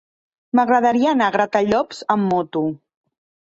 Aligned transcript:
M'agradaria 0.59 1.11
anar 1.11 1.27
a 1.27 1.35
Gratallops 1.37 2.01
amb 2.17 2.29
moto. 2.35 2.65